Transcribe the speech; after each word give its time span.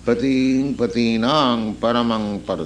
पति 0.07 0.37
पतीनांग 0.79 1.73
परमंग 1.73 2.39
पर 2.49 2.63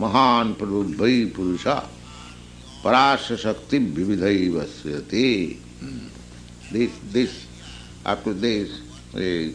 महान 0.00 0.52
प्रभु 0.52 0.82
भई 0.98 1.24
पुरुषा 1.36 1.74
पराश 2.84 3.32
शक्ति 3.42 3.78
विविधि 3.78 4.48
वस्यते 4.48 5.26
this 6.72 6.92
this 7.12 7.46
to 8.24 8.34
this 8.34 8.80
we 9.14 9.54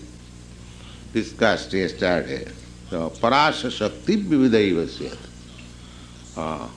discussed 1.14 1.74
yesterday 1.74 2.46
so 2.90 3.10
parasha 3.22 3.70
shakti 3.70 4.18
vividai 4.18 4.74
vasyat 4.74 5.18
uh, 6.38 6.68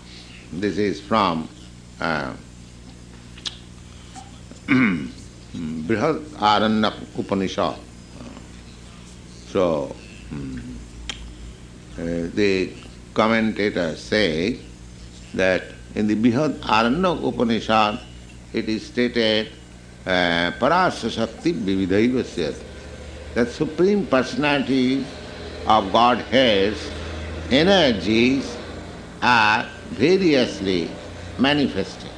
this 0.53 0.77
is 0.79 1.01
from 1.01 1.49
uh, 2.01 2.33
Brihad 4.67 6.21
Aranyak 6.37 6.95
Upanishad 7.19 7.79
So, 9.57 9.95
um, 10.33 10.79
uh, 11.99 12.29
the 12.35 12.73
commentators 13.15 14.01
say 14.03 14.59
that 15.33 15.63
in 15.97 16.07
the 16.07 16.15
Brihad 16.15 16.61
Aranyak 16.61 17.27
Upanishad 17.27 17.99
it 18.53 18.69
is 18.69 18.87
stated 18.87 19.49
uh, 20.07 20.53
Parasa 20.61 21.11
Shakti 21.11 21.53
Vividhaivasyat 21.53 22.55
that 23.35 23.49
Supreme 23.49 24.07
Personality 24.07 25.05
of 25.67 25.91
Godhead's 25.91 26.79
energies 27.51 28.57
are 29.21 29.67
variously 29.91 30.89
manifested. 31.39 32.11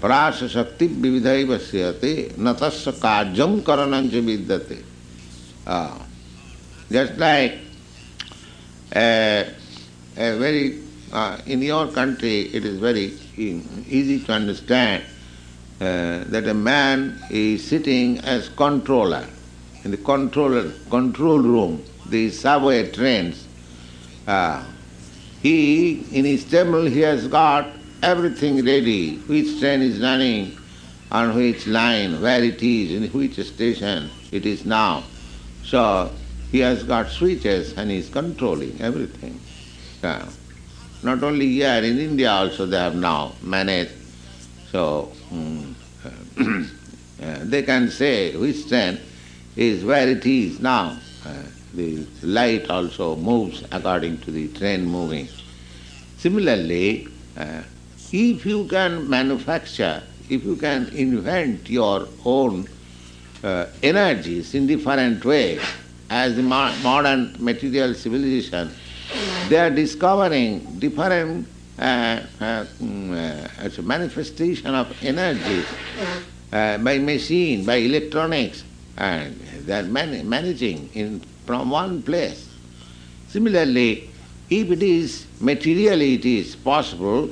Parasa 0.00 0.48
Shakti 0.48 0.88
Vividhaivasyate 0.88 2.32
natasya 2.34 2.92
karjam 2.98 3.60
karanancha 3.62 4.22
vidyate 4.22 4.82
Uh, 5.64 5.96
just 6.90 7.16
like 7.18 7.54
a, 8.96 9.46
a 10.16 10.36
very, 10.38 10.81
uh, 11.12 11.38
in 11.46 11.62
your 11.62 11.88
country 11.88 12.42
it 12.54 12.64
is 12.64 12.78
very 12.78 13.12
easy 13.36 14.20
to 14.20 14.32
understand 14.32 15.02
uh, 15.80 16.24
that 16.24 16.46
a 16.46 16.54
man 16.54 17.20
is 17.30 17.66
sitting 17.66 18.18
as 18.20 18.48
controller 18.50 19.26
in 19.84 19.90
the 19.90 19.96
controller, 19.96 20.70
control 20.90 21.38
room, 21.38 21.84
the 22.06 22.30
subway 22.30 22.90
trains. 22.90 23.46
Uh, 24.26 24.64
he, 25.42 26.04
in 26.12 26.24
his 26.24 26.44
table, 26.44 26.86
he 26.86 27.00
has 27.00 27.26
got 27.26 27.66
everything 28.02 28.64
ready, 28.64 29.16
which 29.16 29.58
train 29.58 29.82
is 29.82 30.00
running, 30.00 30.56
on 31.10 31.34
which 31.34 31.66
line, 31.66 32.20
where 32.22 32.42
it 32.42 32.62
is, 32.62 32.92
in 32.92 33.10
which 33.10 33.38
station 33.44 34.08
it 34.30 34.46
is 34.46 34.64
now. 34.64 35.02
So 35.64 36.12
he 36.50 36.60
has 36.60 36.84
got 36.84 37.08
switches 37.08 37.76
and 37.76 37.90
he 37.90 37.98
is 37.98 38.08
controlling 38.08 38.80
everything. 38.80 39.40
Yeah. 40.02 40.28
Not 41.02 41.22
only 41.22 41.48
here, 41.48 41.82
in 41.82 41.98
India 41.98 42.30
also 42.30 42.66
they 42.66 42.78
have 42.78 42.94
now 42.94 43.32
managed. 43.42 43.92
So 44.70 45.12
um, 45.30 45.74
they 47.18 47.62
can 47.62 47.90
say 47.90 48.36
which 48.36 48.68
train 48.68 48.98
is 49.56 49.84
where 49.84 50.08
it 50.08 50.24
is 50.24 50.60
now. 50.60 50.96
Uh, 51.26 51.42
the 51.74 52.06
light 52.22 52.68
also 52.70 53.16
moves 53.16 53.64
according 53.72 54.18
to 54.18 54.30
the 54.30 54.48
train 54.48 54.84
moving. 54.84 55.28
Similarly, 56.18 57.08
uh, 57.36 57.62
if 58.12 58.44
you 58.46 58.66
can 58.66 59.08
manufacture, 59.08 60.02
if 60.28 60.44
you 60.44 60.56
can 60.56 60.88
invent 60.88 61.68
your 61.68 62.06
own 62.24 62.68
uh, 63.42 63.66
energies 63.82 64.54
in 64.54 64.66
different 64.66 65.24
ways. 65.24 65.60
As 66.10 66.36
the 66.36 66.42
mo- 66.42 66.74
modern 66.82 67.34
material 67.38 67.94
civilization, 67.94 68.70
they 69.48 69.58
are 69.58 69.70
discovering 69.70 70.78
different 70.78 71.46
uh, 71.78 72.20
uh, 72.40 72.64
uh, 72.80 73.82
manifestation 73.82 74.74
of 74.74 74.86
energy 75.02 75.64
uh, 76.52 76.78
by 76.78 76.98
machine, 76.98 77.64
by 77.64 77.76
electronics, 77.76 78.64
and 78.96 79.34
they 79.66 79.78
are 79.78 79.82
man- 79.84 80.28
managing 80.28 80.90
in, 80.94 81.20
from 81.46 81.70
one 81.70 82.02
place. 82.02 82.48
Similarly, 83.28 84.10
if 84.50 84.70
it 84.70 84.82
is 84.82 85.26
materially 85.40 86.14
it 86.14 86.24
is 86.24 86.54
possible, 86.56 87.30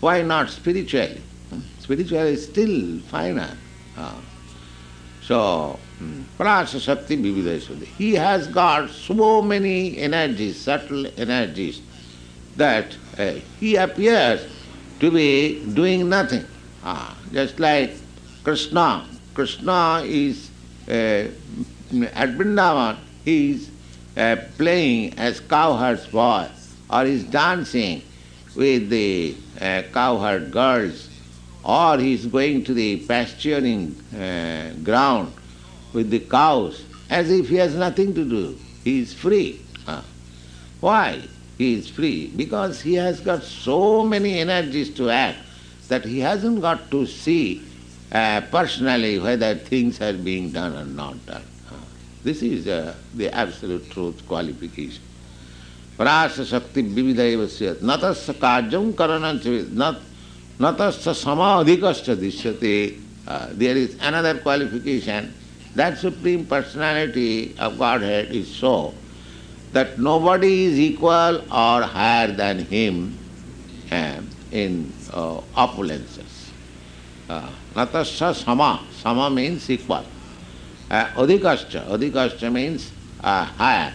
why 0.00 0.22
not 0.22 0.50
spiritually? 0.50 1.20
Spiritually 1.78 2.32
is 2.32 2.44
still 2.46 2.98
finer. 3.00 3.56
Uh, 3.96 4.14
so, 5.22 5.78
Prasa 6.38 6.78
Vivideswadi. 7.06 7.84
He 7.84 8.14
has 8.14 8.46
got 8.48 8.90
so 8.90 9.40
many 9.40 9.98
energies, 9.98 10.60
subtle 10.60 11.06
energies, 11.16 11.80
that 12.56 12.96
uh, 13.18 13.32
he 13.60 13.76
appears 13.76 14.46
to 15.00 15.10
be 15.10 15.64
doing 15.74 16.08
nothing. 16.08 16.44
Ah, 16.84 17.16
just 17.32 17.60
like 17.60 17.92
Krishna. 18.42 19.06
Krishna 19.34 20.02
is 20.04 20.50
uh, 20.88 21.28
at 22.12 22.30
Vrindavan, 22.36 22.98
he 23.24 23.52
is 23.52 23.70
uh, 24.16 24.36
playing 24.58 25.18
as 25.18 25.40
cowherd's 25.40 26.06
boy 26.06 26.48
or 26.90 27.04
is 27.04 27.24
dancing 27.24 28.02
with 28.54 28.88
the 28.90 29.34
uh, 29.60 29.82
cowherd 29.92 30.50
girls 30.50 31.08
or 31.64 31.98
he 31.98 32.12
is 32.12 32.26
going 32.26 32.62
to 32.62 32.74
the 32.74 32.98
pasturing 33.06 33.94
ground 34.84 35.32
with 35.94 36.10
the 36.10 36.20
cows 36.20 36.84
as 37.08 37.30
if 37.30 37.48
he 37.48 37.56
has 37.56 37.74
nothing 37.74 38.14
to 38.14 38.24
do. 38.28 38.58
He 38.82 39.00
is 39.00 39.14
free. 39.14 39.60
Uh, 39.86 40.02
why 40.80 41.22
he 41.56 41.74
is 41.74 41.88
free? 41.88 42.26
Because 42.36 42.82
he 42.82 42.94
has 42.94 43.20
got 43.20 43.42
so 43.42 44.04
many 44.04 44.38
energies 44.40 44.90
to 44.96 45.08
act 45.08 45.38
that 45.88 46.04
he 46.04 46.20
hasn't 46.20 46.60
got 46.60 46.90
to 46.90 47.06
see 47.06 47.62
uh, 48.12 48.42
personally 48.50 49.18
whether 49.18 49.54
things 49.54 50.00
are 50.00 50.12
being 50.12 50.50
done 50.50 50.74
or 50.74 50.84
not 50.84 51.24
done. 51.26 51.42
Uh, 51.70 51.74
this 52.22 52.42
is 52.42 52.66
uh, 52.66 52.94
the 53.14 53.32
absolute 53.34 53.88
truth 53.90 54.26
qualification. 54.26 55.02
Prasa 55.96 56.44
Shakti 56.44 56.82
Natasya 60.58 61.14
Samadhikascha 61.14 62.16
Dishyate 62.16 63.00
uh, 63.26 63.48
There 63.52 63.76
is 63.76 63.96
another 64.00 64.38
qualification 64.38 65.32
that 65.74 65.98
Supreme 65.98 66.46
Personality 66.46 67.54
of 67.58 67.78
Godhead 67.78 68.30
is 68.30 68.48
so 68.48 68.94
that 69.72 69.98
nobody 69.98 70.66
is 70.66 70.78
equal 70.78 71.42
or 71.50 71.82
higher 71.82 72.30
than 72.32 72.60
him 72.60 73.18
uh, 73.90 74.20
in 74.52 74.92
uh, 75.12 75.40
opulences. 75.56 76.50
Uh, 77.28 77.50
natasya 77.74 78.34
sama, 78.34 78.86
sama 78.92 79.28
means 79.30 79.68
equal. 79.68 80.04
Uh, 80.90 81.06
adhikascha, 81.16 82.52
means 82.52 82.92
uh, 83.22 83.44
higher. 83.44 83.92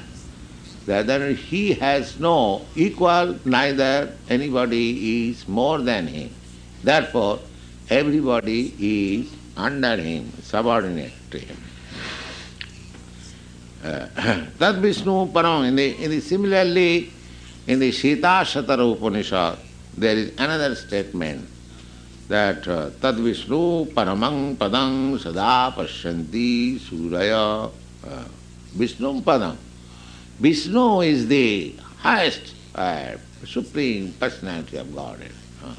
That 0.86 1.22
he 1.36 1.74
has 1.76 2.20
no 2.20 2.66
equal, 2.76 3.38
neither 3.46 4.12
anybody 4.28 5.30
is 5.30 5.48
more 5.48 5.78
than 5.78 6.08
him. 6.08 6.31
Therefore, 6.84 7.40
everybody 7.90 8.74
is 8.80 9.31
under 9.56 9.96
him, 9.98 10.31
subordinate 10.42 11.14
to 11.30 11.38
him. 11.38 11.69
That 14.60 14.76
Vishnu 14.76 15.28
Param, 15.31 15.66
in 15.68 15.76
the, 15.76 16.20
similarly, 16.20 17.12
in 17.66 17.80
the 17.80 17.92
Svetasvatara 17.92 18.94
Upanishad, 18.94 19.58
there 19.98 20.18
is 20.18 20.31
another 20.38 20.76
statement 20.76 21.48
that 22.28 22.68
uh, 22.68 22.90
Tad 23.02 23.16
Vishnu 23.16 23.86
Paramang 23.86 24.58
Padang 24.58 25.18
Sada 25.18 25.74
Pashyanti 25.76 26.78
Suraya 26.78 27.72
uh, 28.06 28.24
Vishnu 28.76 29.22
Padam. 29.22 29.56
Vishnu 30.40 31.02
is 31.02 31.28
the 31.28 31.74
highest 32.00 32.56
uh, 32.76 33.16
supreme 33.46 34.12
personality 34.20 34.76
of 34.78 34.94
Godhead. 34.94 35.31
Uh, 35.64 35.74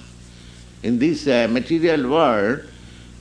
in 0.83 0.99
this 0.99 1.27
uh, 1.27 1.47
material 1.51 2.11
world, 2.11 2.65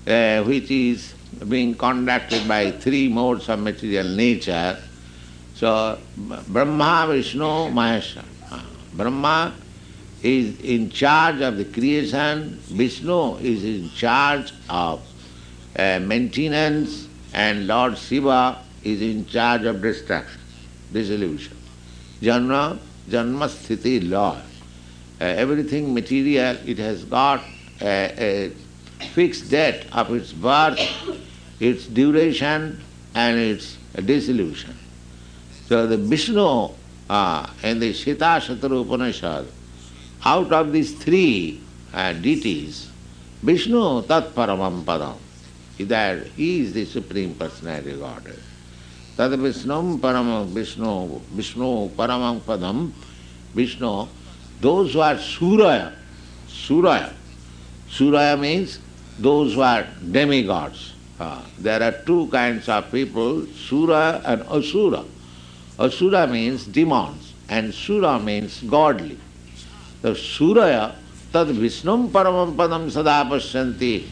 uh, 0.08 0.42
which 0.44 0.72
is 0.72 1.14
being 1.48 1.76
conducted 1.76 2.48
by 2.48 2.72
three 2.72 3.08
modes 3.08 3.50
of 3.50 3.60
material 3.60 4.08
nature. 4.08 4.78
So, 5.56 5.98
Brahma, 6.48 7.06
Vishnu, 7.10 7.70
Maheshwar. 7.72 8.26
Brahma 8.94 9.54
is 10.22 10.60
in 10.62 10.90
charge 10.90 11.42
of 11.42 11.58
the 11.58 11.66
creation, 11.66 12.60
Vishnu 12.66 13.38
is 13.38 13.64
in 13.64 13.90
charge 13.92 14.52
of 14.70 15.02
uh, 15.78 16.00
maintenance, 16.00 17.08
and 17.34 17.68
Lord 17.68 17.98
Shiva 17.98 18.58
is 18.84 19.02
in 19.02 19.26
charge 19.26 19.64
of 19.64 19.82
destruction, 19.82 20.42
dissolution. 20.92 21.56
Janma, 22.22 22.78
Janma 23.10 23.48
Sthiti 23.48 24.10
law. 24.10 24.38
Uh, 25.22 25.26
everything 25.26 25.94
material, 25.94 26.58
it 26.66 26.78
has 26.78 27.04
got 27.06 27.42
a, 27.82 28.48
a 28.48 28.52
fixed 29.00 29.50
date 29.50 29.86
of 29.92 30.14
its 30.14 30.34
birth, 30.34 30.80
its 31.60 31.88
duration, 31.88 32.82
and 33.16 33.40
its 33.40 33.78
dissolution. 34.06 34.78
So 35.68 35.88
the 35.88 35.98
Vishnu 35.98 36.70
uh, 37.10 37.50
in 37.64 37.80
the 37.80 37.94
Svetasvatara 37.94 38.82
Upanishad, 38.82 39.48
out 40.26 40.52
of 40.52 40.72
these 40.72 40.94
three 40.94 41.62
uh, 41.94 42.14
deities, 42.14 42.90
Vishnu 43.42 44.04
Tat 44.04 44.36
Paramam 44.36 44.84
Padam, 44.84 45.18
that 45.88 46.28
he 46.36 46.62
is 46.62 46.74
the 46.74 46.86
Supreme 46.86 47.34
Personality 47.36 47.96
Godhead. 47.96 48.40
Tad 49.16 49.32
Vishnu 49.40 49.98
Paramam 49.98 50.48
Vishnu, 50.48 51.20
Vishnu 51.32 51.90
Paramam 51.90 52.40
Padam, 52.42 52.92
Vishnu, 53.54 54.08
those 54.62 54.94
who 54.94 55.00
are 55.00 55.16
Suraya, 55.16 55.94
Suraya, 56.48 57.14
Suraya 57.90 58.40
means 58.40 58.80
those 59.20 59.54
who 59.54 59.62
are 59.62 59.86
demigods. 60.12 60.94
Uh, 61.20 61.42
there 61.58 61.84
are 61.84 61.92
two 62.06 62.28
kinds 62.28 62.70
of 62.70 62.90
people, 62.92 63.46
Sura 63.48 64.22
and 64.26 64.42
Asura. 64.44 65.04
Asura 65.78 66.28
means 66.28 66.66
demons 66.66 67.34
and 67.50 67.74
Sura 67.74 68.20
means 68.20 68.62
godly. 68.62 69.18
The 70.02 70.12
Suraya, 70.12 70.96
tad 71.34 71.48
Vishnum 71.48 72.10
paramam 72.10 72.56
padam 72.56 72.90
sada 72.90 73.28
pasyanti. 73.30 74.06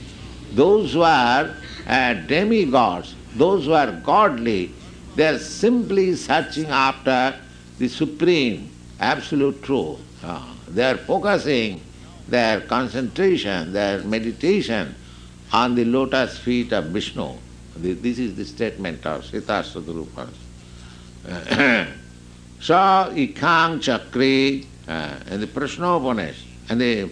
Those 0.53 0.93
who 0.93 1.01
are 1.01 1.55
uh, 1.87 2.13
demigods, 2.13 3.15
those 3.35 3.65
who 3.65 3.73
are 3.73 3.91
godly, 3.91 4.71
they 5.15 5.27
are 5.27 5.39
simply 5.39 6.15
searching 6.15 6.65
after 6.67 7.35
the 7.79 7.87
supreme, 7.87 8.69
absolute 8.99 9.63
truth. 9.63 9.99
Uh, 10.23 10.41
they 10.67 10.83
are 10.91 10.97
focusing 10.97 11.79
their 12.29 12.61
concentration, 12.61 13.73
their 13.73 14.03
meditation 14.03 14.95
on 15.51 15.75
the 15.75 15.85
lotus 15.85 16.37
feet 16.37 16.73
of 16.73 16.85
Vishnu. 16.85 17.33
This 17.77 18.19
is 18.19 18.35
the 18.35 18.45
statement 18.45 19.05
of 19.05 19.23
Sadrupa. 19.23 20.27
Sa 22.59 23.09
ikang 23.09 23.79
chakri, 23.79 24.65
uh, 24.87 25.15
and 25.29 25.43
the 25.43 25.47
Prashnopanishad, 25.47 26.35
and 26.69 26.81
the, 26.81 27.03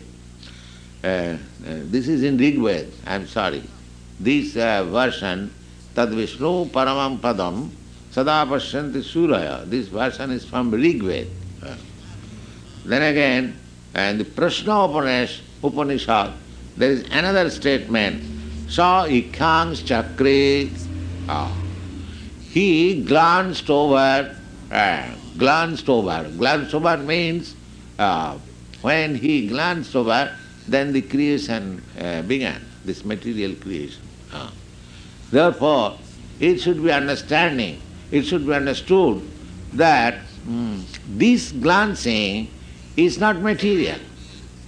uh, 1.03 1.07
uh, 1.07 1.37
this 1.63 2.07
is 2.07 2.23
in 2.23 2.37
Rig 2.37 2.57
Veda, 2.57 2.87
I'm 3.05 3.27
sorry. 3.27 3.61
This 4.19 4.57
uh, 4.57 4.83
version, 4.85 5.53
Tad 5.93 6.09
Vishnu 6.09 6.65
Paramam 6.65 7.19
Padam, 7.19 7.69
Sada 8.09 8.45
Pashyanti 8.49 9.03
Suraya, 9.03 9.69
this 9.69 9.87
version 9.87 10.31
is 10.31 10.45
from 10.45 10.71
Rig 10.71 11.03
Veda. 11.03 11.29
Uh, 11.63 11.75
then 12.85 13.03
again, 13.03 13.59
and 13.95 14.19
the 14.19 14.25
Prashna 14.25 14.75
Upanishad, 15.63 16.33
there 16.75 16.91
is 16.91 17.03
another 17.11 17.49
statement, 17.49 18.21
Sa 18.69 19.05
Ikhang 19.07 19.71
Chakre. 19.87 20.69
Ah. 21.29 21.51
He 22.51 23.01
glanced 23.03 23.69
over, 23.69 24.35
uh, 24.69 25.15
glanced 25.37 25.87
over. 25.89 26.29
Glanced 26.37 26.75
over 26.75 26.97
means 26.97 27.55
uh, 27.97 28.37
when 28.81 29.15
he 29.15 29.47
glanced 29.47 29.95
over, 29.95 30.35
then 30.67 30.91
the 30.91 31.01
creation 31.01 31.81
uh, 31.99 32.21
began, 32.23 32.61
this 32.83 33.05
material 33.05 33.55
creation. 33.55 34.01
Uh. 34.33 34.51
Therefore, 35.31 35.97
it 36.39 36.59
should 36.59 36.83
be 36.83 36.91
understanding, 36.91 37.81
it 38.11 38.23
should 38.23 38.45
be 38.45 38.53
understood 38.53 39.21
that 39.73 40.19
mm, 40.45 40.83
this 41.17 41.53
glancing 41.53 42.49
is 42.95 43.17
not 43.17 43.41
material. 43.41 43.99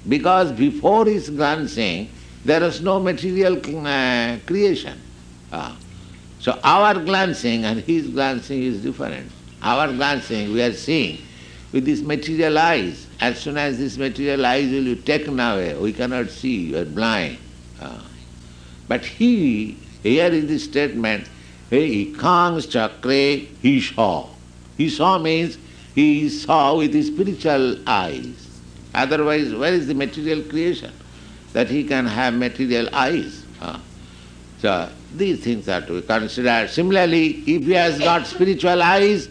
Because 0.07 0.51
before 0.51 1.05
his 1.05 1.29
glancing, 1.29 2.09
there 2.45 2.63
is 2.63 2.81
no 2.81 2.99
material 2.99 3.57
uh, 3.85 4.37
creation. 4.45 4.99
Uh, 5.51 5.75
so 6.39 6.57
our 6.63 6.93
glancing 6.95 7.65
and 7.65 7.81
his 7.81 8.07
glancing 8.07 8.63
is 8.63 8.81
different. 8.81 9.31
Our 9.61 9.91
glancing, 9.91 10.53
we 10.53 10.61
are 10.61 10.73
seeing 10.73 11.19
with 11.71 11.85
these 11.85 12.01
material 12.01 12.57
eyes. 12.57 13.07
As 13.19 13.39
soon 13.39 13.57
as 13.57 13.79
this 13.79 13.97
material 13.97 14.45
eyes 14.45 14.71
will 14.71 14.83
be 14.83 14.95
taken 14.95 15.39
away, 15.39 15.75
we 15.75 15.91
cannot 15.91 16.29
see, 16.29 16.71
we 16.71 16.77
are 16.77 16.85
blind. 16.85 17.37
Uh, 17.81 18.01
but 18.87 19.03
he, 19.03 19.77
here 20.03 20.31
is 20.31 20.47
the 20.47 20.59
statement, 20.59 21.27
he 21.69 22.13
kangs 22.13 22.67
chakre, 22.67 23.47
he 23.61 23.81
saw. 23.81 24.29
He 24.77 24.89
saw 24.89 25.17
means 25.17 25.57
he 25.97 26.29
saw 26.29 26.77
with 26.77 26.93
his 26.93 27.07
spiritual 27.07 27.75
eyes. 27.89 28.61
Otherwise, 28.93 29.51
where 29.55 29.73
is 29.73 29.87
the 29.87 29.95
material 29.95 30.43
creation? 30.43 30.91
That 31.53 31.69
he 31.69 31.83
can 31.83 32.05
have 32.05 32.35
material 32.35 32.87
eyes. 32.93 33.43
Uh, 33.59 33.79
so 34.59 34.91
these 35.15 35.43
things 35.43 35.67
are 35.67 35.81
to 35.81 35.99
be 35.99 36.05
considered. 36.05 36.69
Similarly, 36.69 37.43
if 37.47 37.63
he 37.63 37.71
has 37.71 37.97
got 37.97 38.27
spiritual 38.27 38.83
eyes, 38.83 39.27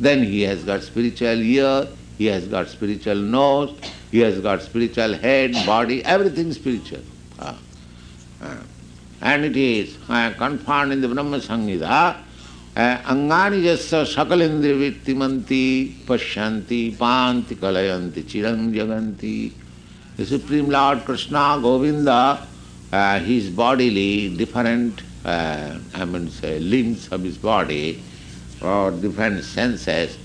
then 0.00 0.24
he 0.24 0.42
has 0.42 0.64
got 0.64 0.82
spiritual 0.82 1.40
ear, 1.40 1.86
he 2.18 2.26
has 2.26 2.48
got 2.48 2.66
spiritual 2.66 3.14
nose, 3.14 3.78
he 4.10 4.18
has 4.18 4.40
got 4.40 4.60
spiritual 4.62 5.14
head, 5.14 5.52
body, 5.64 6.04
everything 6.04 6.52
spiritual. 6.52 7.02
And 9.20 9.44
it 9.44 9.56
is 9.56 9.96
confirmed 10.08 10.92
in 10.94 11.00
the 11.00 11.06
Brahma 11.06 11.38
Samhita 11.38 12.24
अंगानि 12.77 13.61
जस्य 13.63 14.05
सकलेन्द्रियवृत्तिमंती 14.15 15.65
पश्यन्ति 16.09 16.81
पांति 16.99 17.55
कलयन्ति 17.55 18.21
चिरं 18.31 18.71
जगन्ति 18.73 19.35
The 20.15 20.27
Supreme 20.27 20.69
Lord 20.69 21.05
Krishna, 21.05 21.57
Govinda, 21.59 22.47
uh, 22.91 23.19
his 23.19 23.49
bodily 23.49 24.35
different, 24.37 25.01
uh, 25.25 25.79
I 25.95 26.05
mean 26.05 26.29
say, 26.29 26.59
limbs 26.59 27.11
of 27.11 27.23
his 27.23 27.35
body 27.35 27.99
or 28.61 28.91
different 28.91 29.43
senses, 29.43 30.15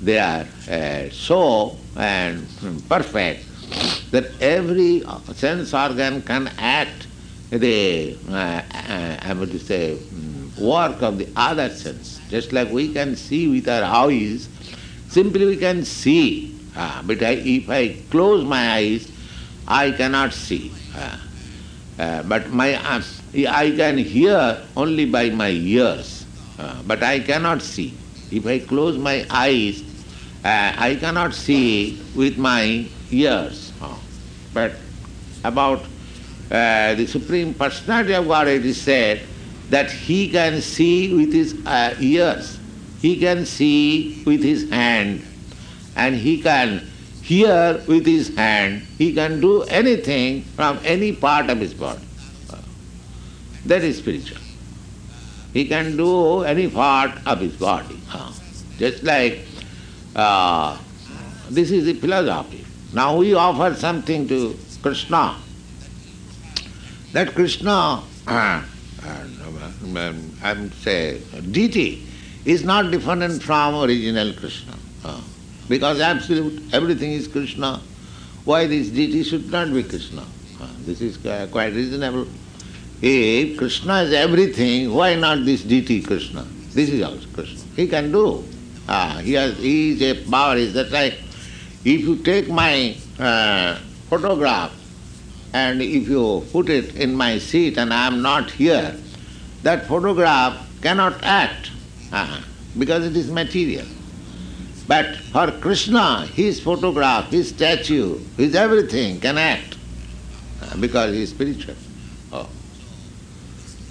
they 0.00 0.20
are 0.20 0.46
uh, 0.70 1.10
so 1.10 1.76
and 1.96 2.46
perfect 2.88 3.44
that 4.12 4.30
every 4.40 5.02
sense 5.34 5.74
organ 5.74 6.22
can 6.22 6.48
act 6.58 7.08
the, 7.50 8.16
uh, 8.30 8.34
uh, 8.34 9.18
I 9.20 9.32
would 9.32 9.60
say, 9.60 9.96
mm, 9.96 10.27
work 10.59 11.01
of 11.01 11.17
the 11.17 11.27
other 11.35 11.69
sense. 11.69 12.19
Just 12.29 12.53
like 12.53 12.69
we 12.71 12.93
can 12.93 13.15
see 13.15 13.47
with 13.47 13.67
our 13.67 13.83
eyes, 13.83 14.47
simply 15.07 15.45
we 15.45 15.57
can 15.57 15.83
see. 15.83 16.55
Uh, 16.75 17.01
but 17.03 17.21
I, 17.23 17.31
if 17.31 17.69
I 17.69 17.95
close 18.11 18.45
my 18.45 18.73
eyes, 18.73 19.11
I 19.67 19.91
cannot 19.91 20.33
see. 20.33 20.71
Uh, 20.95 21.17
uh, 21.97 22.23
but 22.23 22.49
my 22.49 22.79
I 23.47 23.71
can 23.75 23.97
hear 23.97 24.61
only 24.75 25.05
by 25.05 25.29
my 25.29 25.49
ears, 25.49 26.25
but 26.87 27.03
I 27.03 27.19
cannot 27.19 27.61
see. 27.61 27.93
If 28.31 28.45
I 28.45 28.59
close 28.59 28.97
my 28.97 29.25
eyes, 29.29 29.83
I 30.43 30.97
cannot 30.99 31.33
see 31.33 32.01
with 32.15 32.37
my 32.37 32.87
ears. 33.11 33.73
But 34.53 34.73
about 35.43 35.83
the 36.49 37.05
Supreme 37.07 37.53
Personality 37.53 38.13
of 38.13 38.27
Godhead 38.27 38.65
is 38.65 38.81
said 38.81 39.21
that 39.69 39.91
he 39.91 40.29
can 40.29 40.61
see 40.61 41.13
with 41.13 41.33
his 41.33 41.55
uh, 41.65 41.95
ears, 41.99 42.59
he 43.01 43.17
can 43.17 43.45
see 43.45 44.23
with 44.25 44.43
his 44.43 44.69
hand, 44.69 45.23
and 45.95 46.15
he 46.15 46.41
can 46.41 46.85
hear 47.21 47.81
with 47.87 48.05
his 48.05 48.35
hand, 48.35 48.81
he 48.97 49.13
can 49.13 49.39
do 49.39 49.61
anything 49.63 50.41
from 50.55 50.79
any 50.83 51.11
part 51.11 51.49
of 51.49 51.59
his 51.59 51.73
body. 51.73 52.01
That 53.65 53.83
is 53.83 53.99
spiritual. 53.99 54.41
He 55.53 55.65
can 55.67 55.95
do 55.97 56.41
any 56.41 56.69
part 56.69 57.11
of 57.25 57.39
his 57.39 57.55
body. 57.55 57.99
Just 58.77 59.03
like 59.03 59.45
uh, 60.15 60.77
this 61.49 61.71
is 61.71 61.85
the 61.85 61.93
philosophy. 61.93 62.65
Now 62.93 63.17
we 63.17 63.33
offer 63.33 63.75
something 63.75 64.27
to 64.27 64.57
Krishna. 64.81 65.37
That 67.13 67.35
Krishna, 67.35 68.01
uh, 69.05 69.99
uh, 69.99 70.13
I'm 70.43 70.71
say, 70.71 71.21
deity, 71.51 72.05
is 72.45 72.63
not 72.63 72.91
different 72.91 73.41
from 73.43 73.75
original 73.75 74.33
Krishna. 74.33 74.73
Uh, 75.03 75.21
because 75.67 75.99
absolute 75.99 76.73
everything 76.73 77.11
is 77.11 77.27
Krishna. 77.27 77.81
Why 78.45 78.67
this 78.67 78.89
deity 78.89 79.23
should 79.23 79.51
not 79.51 79.73
be 79.73 79.83
Krishna? 79.83 80.23
Uh, 80.59 80.67
this 80.85 81.01
is 81.01 81.17
quite 81.17 81.73
reasonable. 81.73 82.27
If 83.01 83.57
Krishna 83.57 84.01
is 84.01 84.13
everything, 84.13 84.93
why 84.93 85.15
not 85.15 85.45
this 85.45 85.63
deity 85.63 86.01
Krishna? 86.01 86.45
This 86.73 86.89
is 86.89 87.01
also 87.01 87.27
Krishna. 87.33 87.61
He 87.75 87.87
can 87.87 88.11
do. 88.11 88.43
Ah, 88.87 89.19
he, 89.23 89.33
has, 89.33 89.57
he 89.57 89.91
is 89.91 90.01
a 90.01 90.29
power, 90.29 90.55
is 90.57 90.73
that 90.73 90.91
right? 90.91 91.13
If 91.85 92.01
you 92.01 92.17
take 92.17 92.49
my 92.49 92.97
uh, 93.19 93.75
photograph 94.09 94.71
and 95.53 95.81
if 95.81 96.07
you 96.07 96.45
put 96.51 96.69
it 96.69 96.95
in 96.95 97.15
my 97.15 97.39
seat 97.39 97.77
and 97.77 97.93
I 97.93 98.07
am 98.07 98.21
not 98.21 98.51
here, 98.51 98.95
that 99.63 99.87
photograph 99.87 100.67
cannot 100.81 101.23
act 101.23 101.71
uh, 102.11 102.41
because 102.77 103.05
it 103.05 103.15
is 103.15 103.31
material. 103.31 103.85
But 104.87 105.17
for 105.17 105.51
Krishna, 105.51 106.25
his 106.27 106.59
photograph, 106.59 107.29
his 107.29 107.49
statue, 107.49 108.19
his 108.37 108.55
everything 108.55 109.19
can 109.19 109.37
act 109.37 109.77
uh, 110.61 110.77
because 110.77 111.13
he 111.13 111.23
is 111.23 111.29
spiritual. 111.29 111.75
Oh. 112.31 112.49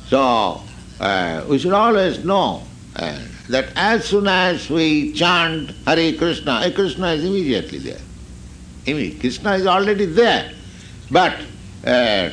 So, 0.09 0.63
uh, 1.01 1.45
we 1.49 1.59
should 1.59 1.73
always 1.73 2.25
know 2.25 2.63
uh, 2.97 3.19
that 3.49 3.73
as 3.77 4.07
soon 4.07 4.27
as 4.27 4.69
we 4.69 5.13
chant 5.13 5.71
Hare 5.87 6.17
Krishna, 6.17 6.61
Hare 6.61 6.73
Krishna 6.73 7.13
is 7.13 7.25
immediately 7.25 7.79
there. 7.79 8.01
Krishna 9.21 9.55
is 9.55 9.67
already 9.67 10.07
there. 10.07 10.53
But 11.11 11.41
uh, 11.85 12.31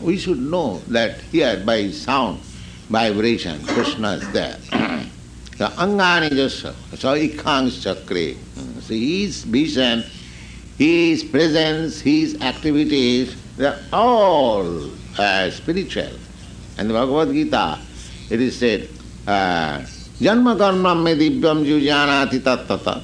we 0.00 0.18
should 0.18 0.38
know 0.38 0.78
that 0.88 1.20
here 1.32 1.62
by 1.64 1.90
sound, 1.90 2.40
vibration, 2.88 3.62
Krishna 3.66 4.12
is 4.14 4.32
there. 4.32 4.56
the 5.58 5.68
angani 5.78 6.30
jasa, 6.30 6.74
so 6.98 7.14
ikhangs 7.14 7.78
chakre. 7.84 8.36
So 8.82 8.94
his 8.94 9.44
vision, 9.44 10.02
his 10.76 11.22
presence, 11.22 12.00
his 12.00 12.40
activities, 12.40 13.36
they 13.56 13.66
are 13.66 13.78
all 13.92 14.90
uh, 15.18 15.50
spiritual. 15.50 16.10
And 16.78 16.90
the 16.90 16.94
Bhagavad 16.94 17.32
Gita, 17.32 17.78
it 18.30 18.40
is 18.40 18.58
said, 18.58 18.88
uh, 19.26 19.84
Janma 20.18 20.58
karma 20.58 20.94
me 20.94 21.14
divyam 21.14 21.64
jujanati 21.64 22.40
tattata. 22.40 23.02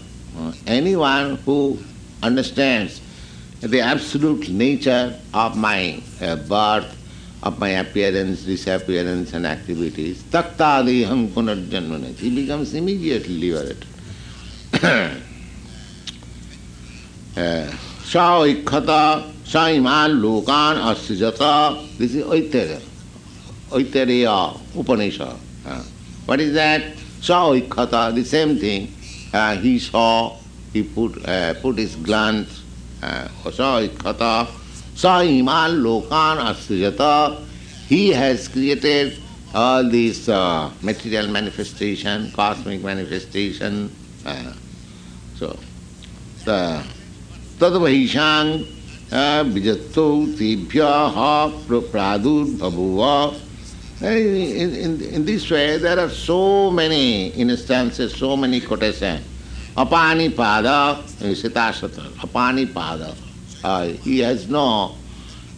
Anyone 0.66 1.36
who 1.36 1.78
understands 2.22 3.00
the 3.66 3.80
absolute 3.80 4.49
nature 4.49 5.18
of 5.35 5.56
my 5.56 6.02
uh, 6.20 6.37
birth, 6.37 6.92
of 7.42 7.58
my 7.58 7.70
appearance, 7.70 8.42
disappearance 8.42 9.32
and 9.32 9.46
activities, 9.46 10.23
taktadeham 10.25 11.28
punarjanmanati. 11.28 12.16
He 12.16 12.42
becomes 12.42 12.75
immediately 12.75 13.35
liberated. 13.35 13.85
Sa 18.06 18.44
ikkhata 18.46 19.25
sa 19.44 19.66
iman 19.68 20.23
lokan 20.23 20.76
asijata. 20.78 21.76
This 21.99 22.14
is 22.14 22.25
Aitareya. 22.25 22.80
Aitareya 23.70 24.56
Upanishad. 24.78 25.37
What 26.26 26.40
is 26.40 26.54
that? 26.54 26.82
saw 27.26 27.50
Ikkhata, 27.52 28.14
the 28.14 28.25
same 28.25 28.56
thing. 28.58 28.92
Uh, 29.32 29.56
he 29.56 29.78
saw, 29.78 30.37
he 30.73 30.82
put, 30.82 31.18
uh, 31.26 31.54
put 31.54 31.76
his 31.76 31.96
glance, 31.96 32.62
uh, 33.03 33.29
Ikkhata, 33.45 34.49
saw 34.95 35.21
iman 35.21 35.83
lokan 35.83 36.38
asrijata. 36.38 37.43
He 37.88 38.11
has 38.11 38.49
created 38.49 39.19
all 39.55 39.88
these 39.88 40.29
uh, 40.29 40.71
material 40.83 41.29
manifestation, 41.29 42.31
cosmic 42.33 42.83
manifestation. 42.83 43.91
Uh, 44.25 44.53
so, 45.37 45.57
the 46.45 46.83
vijato 49.45 50.26
tibhya 50.37 51.50
pradur 51.91 52.47
bhabuva 52.59 53.41
in, 54.00 54.75
in, 54.75 55.00
in 55.00 55.25
this 55.25 55.50
way, 55.50 55.79
there 55.79 55.99
are 55.99 56.11
so 56.11 56.71
many 56.71 57.29
instances, 57.29 58.15
so 58.15 58.37
many 58.37 58.61
quotations. 58.61 59.25
Apani 59.76 60.30
pada, 60.30 61.02
Svetasvatara, 61.04 62.09
Apani 62.16 62.66
pada. 62.66 63.14
Uh, 63.62 63.88
he 63.88 64.21
has 64.21 64.49
no, 64.49 64.95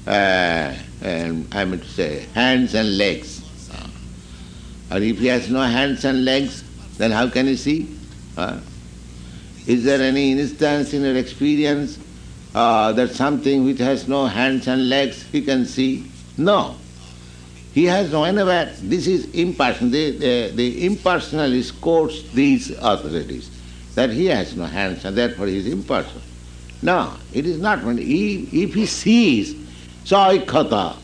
uh, 0.08 0.74
um, 1.04 1.46
I 1.52 1.64
mean 1.64 1.78
to 1.78 1.86
say, 1.86 2.26
hands 2.34 2.74
and 2.74 2.98
legs. 2.98 3.44
Uh, 3.72 4.96
or 4.96 5.02
if 5.02 5.20
he 5.20 5.28
has 5.28 5.48
no 5.50 5.60
hands 5.60 6.04
and 6.04 6.24
legs, 6.24 6.64
then 6.96 7.12
how 7.12 7.28
can 7.28 7.46
he 7.46 7.54
see? 7.54 7.96
Uh, 8.36 8.58
is 9.68 9.84
there 9.84 10.02
any 10.02 10.32
instance 10.32 10.92
in 10.94 11.02
your 11.02 11.16
experience 11.16 11.96
uh, 12.56 12.90
that 12.94 13.10
something 13.10 13.64
which 13.64 13.78
has 13.78 14.08
no 14.08 14.26
hands 14.26 14.66
and 14.66 14.88
legs 14.88 15.22
he 15.30 15.42
can 15.42 15.64
see? 15.64 16.10
No. 16.36 16.74
He 17.72 17.84
has 17.84 18.10
no 18.10 18.24
anywhere. 18.24 18.74
This 18.80 19.06
is 19.06 19.30
impersonal. 19.32 19.90
The, 19.92 20.10
the, 20.10 20.52
the 20.56 20.88
impersonalist 20.88 21.80
quotes 21.80 22.22
these 22.32 22.70
authorities 22.70 23.50
that 23.98 24.10
he 24.10 24.26
has 24.26 24.54
no 24.56 24.64
hands 24.64 25.04
and 25.04 25.16
therefore 25.16 25.48
he 25.48 25.56
is 25.58 25.66
impersonal. 25.66 26.22
No, 26.82 27.14
it 27.34 27.46
is 27.46 27.58
not. 27.58 27.82
When 27.82 27.98
He, 27.98 28.48
if 28.52 28.72
he 28.72 28.86
sees 28.86 29.54
saikata, 30.04 30.96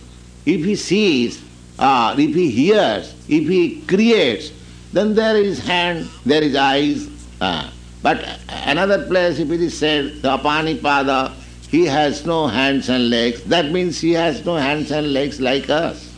if 0.46 0.64
he 0.64 0.76
sees, 0.76 1.42
uh, 1.76 2.14
if 2.16 2.32
he 2.36 2.48
hears, 2.52 3.12
if 3.28 3.48
he 3.48 3.80
creates, 3.80 4.52
then 4.92 5.16
there 5.16 5.36
is 5.36 5.58
hand, 5.58 6.08
there 6.24 6.40
is 6.40 6.54
eyes. 6.54 7.08
Uh, 7.40 7.68
but 8.00 8.38
another 8.48 9.04
place, 9.08 9.40
if 9.40 9.50
it 9.50 9.60
is 9.60 9.76
said, 9.76 10.22
the 10.22 10.38
apanipada, 10.38 11.32
he 11.68 11.86
has 11.86 12.24
no 12.24 12.46
hands 12.46 12.88
and 12.90 13.10
legs, 13.10 13.42
that 13.42 13.72
means 13.72 14.00
he 14.00 14.12
has 14.12 14.44
no 14.44 14.54
hands 14.54 14.92
and 14.92 15.12
legs 15.12 15.40
like 15.40 15.68
us. 15.68 16.14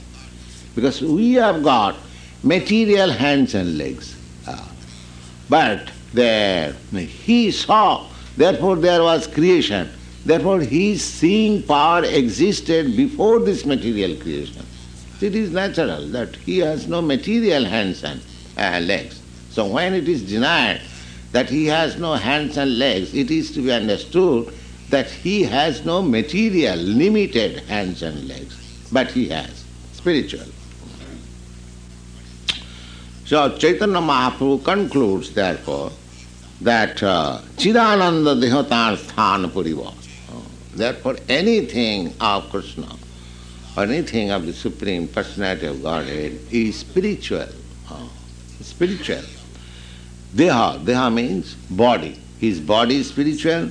Because 0.74 1.00
we 1.00 1.32
have 1.34 1.62
got 1.62 1.96
material 2.42 3.10
hands 3.10 3.54
and 3.54 3.78
legs. 3.78 4.14
Ah. 4.46 4.70
But 5.48 5.90
there, 6.16 6.72
he 6.92 7.50
saw, 7.50 8.08
therefore 8.36 8.76
there 8.76 9.02
was 9.02 9.26
creation. 9.26 9.88
Therefore 10.24 10.60
his 10.60 11.04
seeing 11.04 11.62
power 11.62 12.02
existed 12.04 12.96
before 12.96 13.38
this 13.38 13.64
material 13.64 14.16
creation. 14.16 14.66
It 15.20 15.36
is 15.36 15.50
natural 15.52 16.08
that 16.08 16.34
he 16.34 16.58
has 16.58 16.88
no 16.88 17.00
material 17.00 17.64
hands 17.64 18.02
and 18.02 18.20
uh, 18.58 18.80
legs. 18.80 19.22
So 19.50 19.66
when 19.66 19.94
it 19.94 20.08
is 20.08 20.22
denied 20.22 20.80
that 21.32 21.48
he 21.48 21.66
has 21.66 21.96
no 21.96 22.14
hands 22.14 22.56
and 22.56 22.78
legs, 22.78 23.14
it 23.14 23.30
is 23.30 23.52
to 23.54 23.62
be 23.62 23.70
understood 23.70 24.52
that 24.90 25.08
he 25.08 25.42
has 25.44 25.84
no 25.84 26.02
material, 26.02 26.76
limited 26.76 27.60
hands 27.64 28.02
and 28.02 28.28
legs, 28.28 28.88
but 28.92 29.10
he 29.10 29.28
has 29.28 29.64
spiritual. 29.92 30.46
So 33.26 33.56
Chaitanya 33.56 34.00
Mahaprabhu 34.00 34.64
concludes, 34.64 35.32
therefore, 35.32 35.90
that 36.60 37.02
uh, 37.02 37.40
Chidananda 37.56 38.40
Dehatar 38.40 38.96
Sthan 38.96 39.50
Puriva. 39.50 39.92
Therefore, 40.74 41.16
anything 41.28 42.12
of 42.20 42.50
Krishna, 42.50 42.96
anything 43.78 44.30
of 44.30 44.44
the 44.44 44.52
Supreme 44.52 45.08
Personality 45.08 45.66
of 45.66 45.82
Godhead 45.82 46.38
is 46.50 46.76
spiritual. 46.76 47.46
Uh, 47.90 48.08
spiritual. 48.60 49.22
Deha, 50.34 50.84
deha 50.84 51.12
means 51.12 51.54
body. 51.70 52.18
His 52.38 52.60
body 52.60 52.96
is 52.96 53.08
spiritual, 53.08 53.70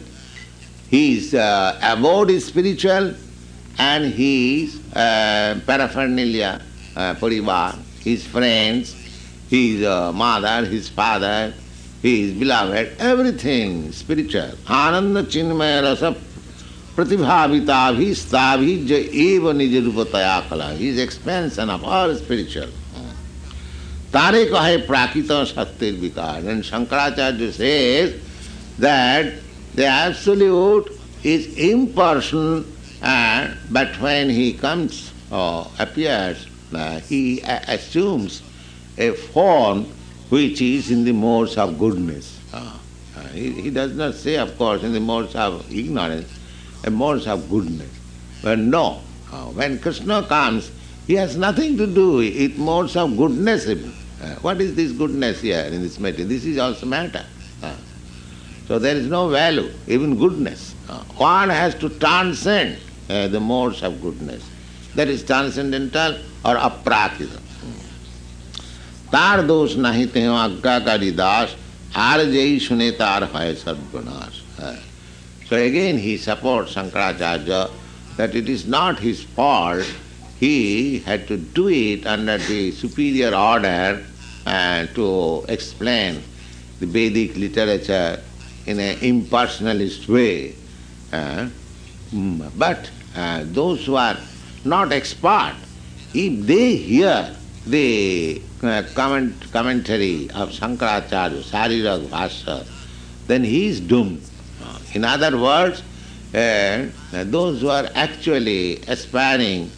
his 0.90 1.36
uh, 1.36 1.80
abode 1.84 2.32
is 2.32 2.46
spiritual, 2.46 3.14
and 3.78 4.06
his 4.06 4.82
uh, 4.96 5.60
paraphernalia, 5.68 6.62
uh, 6.96 7.14
parivar, 7.16 7.78
his 8.00 8.26
friends, 8.26 8.94
his 9.48 9.84
uh, 9.84 10.12
mother, 10.12 10.66
his 10.66 10.90
father, 10.90 11.54
his 12.06 12.34
beloved, 12.34 12.96
everything 13.00 13.92
spiritual. 13.92 14.52
Ananda 14.70 15.24
chinmaya 15.24 15.82
rasa 15.82 16.16
pratibhavitaभिस्ताभिज 16.96 18.92
एव 18.92 19.52
निज 19.52 19.74
रूपतया 19.86 20.36
कला 20.50 20.68
his 20.78 21.00
expansion 21.00 21.70
of 21.70 21.84
all 21.84 22.14
spiritual. 22.16 22.70
तारे 24.14 24.44
कहे 24.52 24.78
प्राकृत 24.88 25.32
शक्ति 25.48 25.90
विकार 26.02 26.46
and 26.48 26.64
Shankaracharya 26.64 27.52
says 27.52 28.14
that 28.80 29.34
the 29.74 29.86
absolute 29.86 30.88
is 31.24 31.48
impersonal 31.58 32.64
and 33.02 33.58
but 33.72 34.00
when 34.00 34.30
he 34.30 34.54
comes 34.54 35.12
or 35.32 35.68
appears 35.80 36.48
uh, 36.74 37.00
he 37.00 37.42
assumes 37.42 38.42
a 38.98 39.12
form 39.12 39.86
which 40.30 40.62
is 40.62 40.92
in 40.92 41.04
the 41.04 41.12
modes 41.12 41.58
of 41.58 41.78
goodness. 41.78 42.40
Uh, 42.54 42.78
he, 43.34 43.52
he 43.52 43.70
does 43.70 43.96
not 43.96 44.14
say, 44.14 44.38
of 44.38 44.58
course, 44.58 44.84
in 44.84 44.94
the 44.94 45.00
modes 45.00 45.36
of 45.36 45.72
ignorance, 45.72 46.28
a 46.84 46.90
modes 46.90 47.28
of 47.28 47.50
goodness. 47.50 47.90
But 48.42 48.60
no, 48.60 49.02
uh, 49.32 49.46
when 49.46 49.80
Krishna 49.80 50.24
comes, 50.24 50.72
he 51.08 51.14
has 51.16 51.38
nothing 51.38 51.78
to 51.78 51.88
do 51.88 52.18
with 52.18 52.58
modes 52.58 52.96
of 52.96 53.16
goodness. 53.18 53.68
Uh, 53.68 54.36
what 54.42 54.60
is 54.62 54.76
this 54.76 54.92
goodness 54.92 55.42
here 55.42 55.60
in 55.60 55.82
this 55.82 56.00
matter? 56.00 56.24
This 56.24 56.46
is 56.46 56.58
also 56.58 56.86
matter. 56.86 57.26
So 58.68 58.80
there 58.80 58.96
is 58.96 59.06
no 59.08 59.30
value, 59.30 59.72
even 59.88 60.18
goodness. 60.18 60.74
One 61.18 61.50
has 61.50 61.76
to 61.76 61.90
transcend 61.90 62.78
uh, 63.10 63.28
the 63.28 63.40
modes 63.40 63.84
of 63.84 64.02
goodness. 64.02 64.44
That 64.96 65.08
is 65.08 65.24
transcendental 65.24 66.16
or 66.44 66.56
aprakita. 66.56 67.40
তার 69.16 69.38
দোষ 69.52 69.72
নাহিতে 69.86 70.22
আজ্ঞাকারী 70.46 71.12
দাস 71.24 71.50
আর 72.10 72.20
যেই 72.36 72.54
শুনে 72.68 72.88
তার 73.02 73.22
হয় 73.32 73.54
সর্বনাশ 73.64 74.34
হ্যাঁ 74.58 74.80
so 75.48 75.54
again 75.68 75.96
he 76.06 76.14
support 76.28 76.66
Shankaracharya 76.76 77.50
that 78.18 78.32
it 78.40 78.48
is 78.56 78.62
not 78.78 78.96
his 79.08 79.20
fault 79.38 79.88
he 80.44 80.56
had 81.08 81.22
to 81.30 81.36
do 81.58 81.66
it 81.86 82.02
under 82.16 82.38
the 82.50 82.62
superior 82.82 83.32
order 83.52 83.90
to 84.98 85.06
explain 85.56 86.12
the 86.80 86.86
Vedic 86.88 87.36
literature 87.38 88.22
in 88.66 88.80
an 88.80 88.98
impersonalist 89.00 90.08
way. 90.08 90.56
Uh, 91.12 91.48
but 92.58 92.90
uh, 93.16 93.44
those 93.46 93.86
who 93.86 93.96
are 93.96 94.18
not 94.66 94.92
expert, 94.92 95.56
if 96.14 96.46
they 96.46 96.76
hear 96.76 97.36
the 97.68 98.42
comment, 98.94 99.34
commentary 99.52 100.30
of 100.32 100.50
Shankaracharya, 100.50 101.42
Sharirag 101.42 102.10
Bhasha, 102.10 102.66
then 103.28 103.44
he 103.44 103.68
is 103.68 103.80
doomed. 103.80 104.22
In 104.94 105.04
other 105.04 105.38
words, 105.38 105.84
uh, 106.34 106.88
those 107.12 107.62
who 107.62 107.70
are 107.70 107.90
actually 107.96 108.78
aspiring 108.88 109.70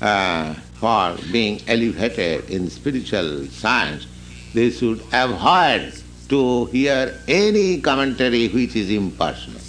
uh, 0.00 0.54
for 0.74 1.16
being 1.32 1.60
elevated 1.68 2.48
in 2.50 2.70
spiritual 2.70 3.46
science, 3.46 4.06
they 4.54 4.70
should 4.70 5.02
avoid 5.12 5.92
to 6.28 6.66
hear 6.66 7.20
any 7.28 7.80
commentary 7.80 8.48
which 8.48 8.74
is 8.76 8.90
impersonal. 8.90 9.60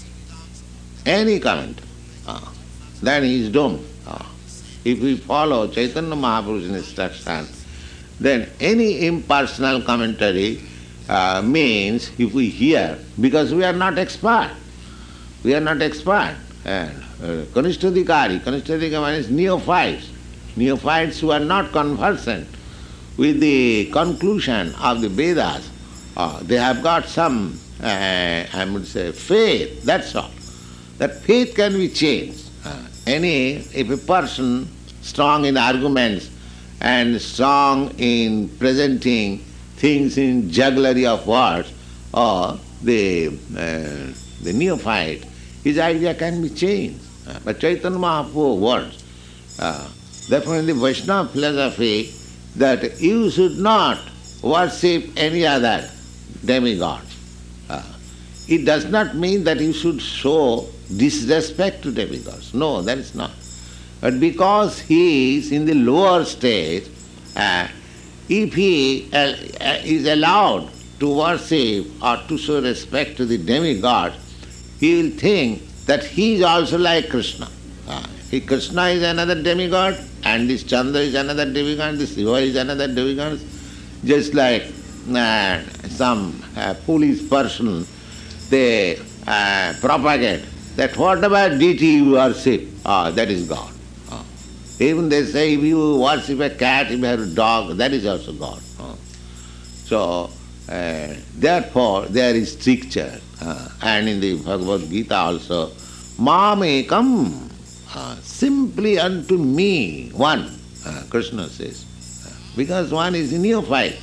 Any 1.06 1.40
commentary. 1.40 1.88
Uh, 2.28 2.42
then 3.02 3.24
he 3.24 3.44
is 3.44 3.50
doomed. 3.50 3.86
Uh, 4.08 4.24
if 4.84 5.00
we 5.02 5.18
follow 5.18 5.68
Chaitanya 5.68 6.16
Mahaprabhu's 6.16 6.70
instruction, 6.70 7.48
then 8.20 8.50
any 8.60 9.06
impersonal 9.06 9.82
commentary 9.82 10.62
uh, 11.10 11.42
means 11.42 12.12
if 12.18 12.34
we 12.34 12.50
hear, 12.50 12.98
because 13.20 13.54
we 13.54 13.64
are 13.64 13.74
not 13.74 13.98
expert, 13.98 14.52
we 15.44 15.54
are 15.54 15.60
not 15.60 15.82
expert. 15.82 16.36
And 16.66 16.98
uh, 17.22 17.46
Kanishtadikari 17.54 18.44
means 18.44 19.30
neophytes, 19.30 20.10
neophytes 20.56 21.20
who 21.20 21.32
are 21.32 21.40
not 21.40 21.72
conversant 21.72 22.48
with 23.18 23.40
the 23.40 23.90
conclusion 23.92 24.74
of 24.76 25.02
the 25.02 25.10
Vedas. 25.10 25.70
Uh, 26.18 26.42
they 26.44 26.58
have 26.58 26.82
got 26.82 27.06
some, 27.06 27.60
uh, 27.82 28.46
I 28.54 28.68
would 28.72 28.88
say, 28.88 29.12
faith, 29.12 29.84
that's 29.84 30.16
all. 30.16 30.32
That 30.98 31.22
faith 31.22 31.56
can 31.56 31.74
be 31.74 31.90
changed. 31.90 32.50
Uh, 32.66 32.88
any, 33.06 33.56
if 33.56 33.90
a 33.90 33.98
person 33.98 34.68
strong 35.02 35.46
in 35.46 35.58
arguments 35.58 36.32
and 36.82 37.20
strong 37.22 37.92
in 37.98 38.50
presenting 38.58 39.40
things 39.78 40.18
in 40.18 40.50
jugglery 40.50 41.06
of 41.06 41.26
words, 41.28 41.72
or 42.14 42.58
the, 42.84 43.28
uh, 43.28 44.14
the 44.44 44.54
neophyte 44.54 45.26
his 45.66 45.80
idea 45.80 46.14
can 46.14 46.42
be 46.44 46.50
changed. 46.50 47.02
Uh, 47.28 47.40
but 47.44 47.60
Chaitanya 47.60 47.98
Mahaprabhu 47.98 48.60
words, 48.60 49.04
uh, 49.60 49.90
therefore 50.30 50.58
in 50.58 50.68
the 50.68 50.76
Vaishnava 50.76 51.28
philosophy, 51.28 52.14
that 52.56 53.02
you 53.02 53.32
should 53.32 53.58
not 53.58 54.00
worship 54.44 55.10
any 55.18 55.44
other 55.44 55.90
demigod. 56.46 57.02
Uh, 57.68 57.82
it 58.48 58.64
does 58.64 58.86
not 58.86 59.16
mean 59.16 59.44
that 59.44 59.60
you 59.60 59.74
should 59.74 60.00
show 60.00 60.68
disrespect 60.98 61.82
to 61.82 61.92
demigods. 61.92 62.54
No, 62.54 62.84
that 62.84 63.00
is 63.00 63.16
not. 63.16 63.32
But 64.06 64.20
because 64.20 64.82
he 64.82 65.38
is 65.38 65.52
in 65.52 65.66
the 65.66 65.74
lower 65.74 66.26
stage, 66.26 66.84
uh, 67.36 67.68
if 68.30 68.54
he 68.54 69.10
uh, 69.12 69.34
is 69.84 70.06
allowed 70.06 70.70
to 71.00 71.12
worship 71.12 71.88
or 72.04 72.18
to 72.28 72.38
show 72.38 72.62
respect 72.62 73.18
to 73.18 73.26
the 73.26 73.40
demigod, 73.40 74.14
he 74.80 75.02
will 75.02 75.10
think 75.10 75.64
that 75.88 76.04
he 76.04 76.36
is 76.36 76.44
also 76.44 76.78
like 76.78 77.10
Krishna. 77.10 77.48
Ah, 77.88 78.08
he, 78.30 78.42
Krishna 78.42 78.90
is 78.90 79.02
another 79.02 79.42
demigod, 79.42 79.98
and 80.24 80.48
this 80.48 80.62
Chandra 80.62 81.02
is 81.02 81.16
another 81.16 81.52
demigod, 81.52 81.96
this 81.96 82.14
Shiva 82.14 82.34
is 82.34 82.56
another 82.58 82.88
demigod. 82.88 83.40
Just 84.04 84.36
like 84.36 84.68
uh, 85.16 85.62
some 86.02 86.44
uh, 86.56 86.76
foolish 86.76 87.28
person, 87.28 87.84
they 88.52 89.00
uh, 89.26 89.74
propagate 89.82 90.46
that 90.76 90.96
whatever 90.96 91.58
deity 91.58 91.88
you 91.88 92.12
worship, 92.12 92.68
ah, 92.86 93.10
that 93.10 93.32
is 93.32 93.50
God. 93.50 93.72
Even 94.80 95.10
they 95.10 95.24
say 95.26 95.54
if 95.54 95.62
you 95.62 96.00
worship 96.00 96.40
a 96.40 96.50
cat, 96.50 96.92
if 96.92 97.00
you 97.00 97.06
have 97.06 97.20
a 97.20 97.28
dog, 97.28 97.78
that 97.78 97.94
is 97.94 98.06
also 98.06 98.34
God. 98.34 98.62
Ah. 98.80 98.96
So, 99.86 100.30
uh, 100.70 101.14
therefore, 101.36 102.08
there 102.08 102.36
is 102.36 102.54
stricture. 102.54 103.20
Uh, 103.42 103.70
and 103.82 104.10
in 104.10 104.20
the 104.20 104.38
Bhagavad 104.38 104.90
Gita 104.90 105.16
also, 105.16 105.68
Mamekam, 106.18 107.50
uh, 107.94 108.16
simply 108.18 108.98
unto 109.00 109.38
me, 109.38 110.10
one, 110.10 110.50
uh, 110.86 111.04
Krishna 111.10 111.48
says. 111.48 111.86
Because 112.56 112.92
one 112.92 113.16
is 113.16 113.34
neophyte. 113.34 114.00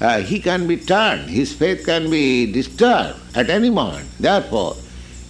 Uh, 0.00 0.20
he 0.20 0.40
can 0.40 0.66
be 0.66 0.76
turned, 0.76 1.30
his 1.30 1.54
faith 1.54 1.86
can 1.86 2.10
be 2.10 2.50
disturbed 2.52 3.18
at 3.34 3.48
any 3.48 3.70
moment. 3.70 4.06
Therefore, 4.20 4.76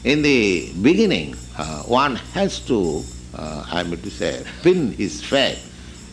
in 0.02 0.22
the 0.22 0.72
beginning, 0.82 1.36
uh, 1.56 1.82
one 1.82 2.16
has 2.34 2.58
to, 2.66 3.02
uh, 3.36 3.66
I 3.70 3.82
mean 3.82 4.00
to 4.00 4.10
say, 4.10 4.44
pin 4.62 4.92
his 4.92 5.22
faith 5.22 5.60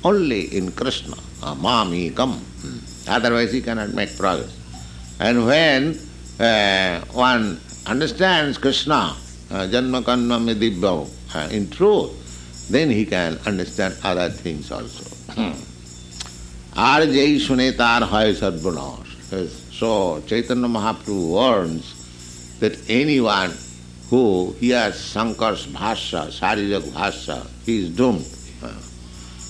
only 0.04 0.56
in 0.56 0.72
Krishna, 0.72 1.16
Mamekam. 1.42 2.38
Hmm. 2.38 3.12
Otherwise, 3.12 3.52
he 3.52 3.62
cannot 3.62 3.94
make 3.94 4.16
progress. 4.18 4.52
And 5.20 5.46
when 5.46 5.98
uh, 6.40 7.00
one 7.14 7.60
understands 7.88 8.58
Krishna, 8.58 9.16
uh, 9.52 9.68
Janma 9.72 10.04
Kanma 10.04 10.40
Medibhava, 10.40 11.10
uh, 11.36 11.50
in 11.52 11.70
truth, 11.70 12.70
then 12.70 12.90
he 12.90 13.06
can 13.06 13.38
understand 13.46 13.96
other 14.04 14.30
things 14.30 14.72
also. 14.72 15.04
Ar 16.76 17.06
jai 17.06 17.38
sunetar 17.38 18.02
hai 18.02 18.32
sadgunas. 18.34 19.04
So 19.72 20.22
Chaitanya 20.28 20.68
Mahaprabhu 20.68 21.30
warns 21.30 22.60
that 22.60 22.78
anyone 22.90 23.52
who 24.14 24.56
hears 24.60 24.94
Shankar's 24.94 25.66
bhasha, 25.66 26.28
Sharirak 26.30 26.94
bhasha, 26.94 27.48
he 27.66 27.80
is 27.80 27.90
doomed. 27.90 28.22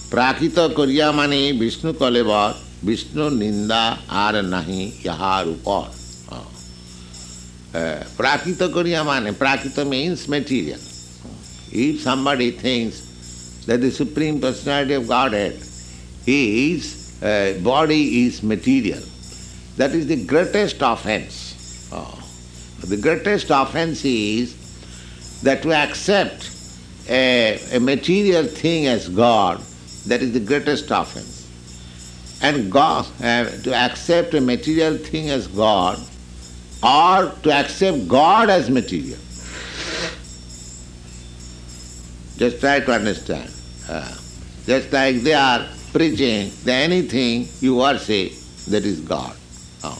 Prakita 0.09 0.73
क्रिया 0.73 1.13
mani 1.13 1.51
Vishnu 1.59 1.91
कलेवर 1.91 2.55
Vishnu 2.81 3.29
ninda 3.31 3.97
ar 4.09 4.31
nahi 4.53 5.03
yahar 5.03 5.45
upar. 5.53 5.89
Prakita 8.15 8.69
क्रिया 8.69 9.03
mani, 9.05 9.31
prakita 9.31 9.85
means 9.85 10.29
material. 10.29 10.79
If 10.79 11.99
somebody 11.99 12.51
thinks 12.51 13.65
that 13.65 13.81
the 13.81 13.91
supreme 13.91 14.39
personality 14.39 14.93
of 14.93 15.09
Godhead, 15.09 15.59
his 16.25 17.19
body 17.61 18.25
is 18.27 18.41
material, 18.41 19.01
that 19.75 19.91
is 19.91 20.07
the 20.07 20.25
greatest 20.25 20.77
offense. 20.79 21.89
Oh. 21.91 22.22
The 22.87 22.97
greatest 22.97 23.47
offense 23.49 24.03
is 24.03 25.41
that 25.41 25.65
we 25.65 25.73
accept 25.73 26.49
a, 27.09 27.59
a 27.73 27.79
material 27.79 28.43
thing 28.43 28.87
as 28.87 29.07
God, 29.07 29.59
that 30.07 30.21
is 30.21 30.33
the 30.33 30.39
greatest 30.39 30.91
offense. 30.91 31.47
And 32.41 32.69
God, 32.69 33.05
uh, 33.21 33.45
to 33.45 33.73
accept 33.73 34.33
a 34.33 34.41
material 34.41 34.97
thing 34.97 35.29
as 35.29 35.47
God, 35.47 35.97
or 36.83 37.31
to 37.43 37.51
accept 37.51 38.07
God 38.09 38.49
as 38.49 38.69
material. 38.69 39.17
Just 42.37 42.59
try 42.59 42.81
to 42.81 42.91
understand. 42.91 43.49
Uh, 43.87 44.13
just 44.65 44.91
like 44.91 45.17
they 45.17 45.33
are 45.33 45.65
preaching 45.93 46.51
that 46.65 46.81
anything 46.83 47.47
you 47.61 47.77
worship, 47.77 48.33
that 48.69 48.83
is 48.83 48.99
God. 49.01 49.35
Oh. 49.83 49.97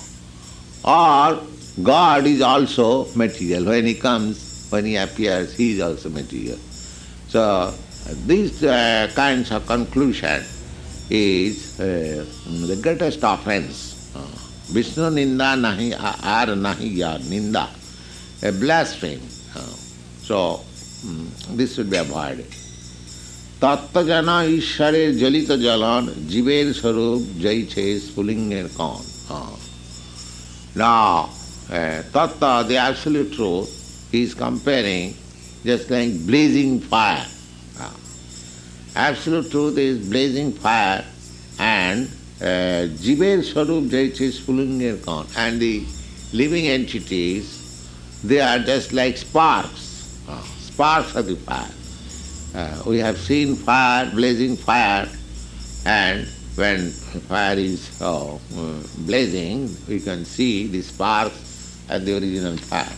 Or 0.84 1.53
God 1.82 2.28
is 2.28 2.42
also 2.42 3.06
material. 3.16 3.66
When 3.66 3.86
he 3.86 3.96
comes, 3.96 4.68
when 4.70 4.86
he 4.86 4.96
appears, 4.96 5.56
he 5.56 5.74
is 5.74 5.82
also 5.82 6.10
material. 6.10 6.58
So 7.28 7.74
these 8.28 8.64
uh, 8.64 9.10
kinds 9.16 9.52
of 9.52 9.66
conclusion 9.66 10.44
is 11.10 11.80
uh, 11.80 12.26
the 12.68 12.80
greatest 12.82 13.22
offense. 13.24 14.14
Uh, 14.16 14.20
Vishnu 14.74 15.10
ninda 15.10 15.58
nahi 15.58 15.94
ar 16.00 16.48
nahi 16.48 16.98
ya 16.98 17.18
ninda, 17.18 17.68
a 18.44 18.52
blaspheme. 18.60 19.22
Uh, 19.56 19.60
so 20.22 20.62
um, 21.08 21.32
this 21.58 21.76
should 21.76 21.90
be 21.90 21.98
avoided. 21.98 22.46
तत्वजना 23.64 24.42
ईश्वरे 24.44 25.04
जलित 25.16 25.52
जलन 25.64 26.08
जीवेर 26.30 26.72
स्वरूप 26.74 27.28
जय 27.42 27.62
छे 27.72 27.86
स्फुलिंगेर 28.00 28.68
कौन 28.76 29.06
हाँ 29.28 29.58
ना 30.78 30.96
uh, 31.70 32.04
Tattva, 32.12 32.68
the 32.68 32.78
absolute 32.78 33.34
truth, 33.34 34.14
is 34.14 34.34
comparing 34.34 35.16
just 35.64 35.90
like 35.90 36.12
blazing 36.26 36.80
fire. 36.80 37.26
Uh, 37.80 37.92
absolute 38.96 39.50
truth 39.50 39.78
is 39.78 40.10
blazing 40.10 40.52
fire 40.52 41.04
and 41.60 42.08
Jiber 42.40 43.42
Swarup 43.44 43.86
Jaiche 43.86 44.30
Spulingar 44.32 45.04
Khan 45.04 45.26
and 45.38 45.62
the 45.62 45.86
living 46.34 46.68
entities, 46.68 47.90
they 48.24 48.42
are 48.42 48.60
just 48.60 48.92
like 48.92 49.16
sparks, 49.18 50.20
uh, 50.28 50.42
sparks 50.42 51.16
of 51.16 51.28
the 51.28 51.36
fire. 51.36 51.70
Uh, 52.56 52.84
we 52.86 52.98
have 52.98 53.18
seen 53.18 53.56
fire, 53.56 54.10
blazing 54.12 54.56
fire, 54.56 55.08
and 55.86 56.28
when 56.56 56.90
fire 57.30 57.58
is 57.58 57.98
oh, 58.02 58.42
blazing, 59.06 59.70
we 59.88 60.00
can 60.00 60.26
see 60.26 60.68
the 60.68 60.82
sparks 60.82 61.43
at 61.93 62.01
the 62.05 62.13
original 62.19 62.57
fire. 62.71 62.97